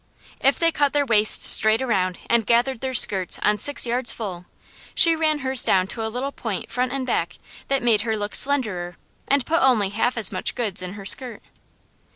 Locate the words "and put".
9.27-9.61